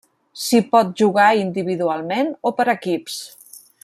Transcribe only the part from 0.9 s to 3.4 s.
jugar individualment o per equips.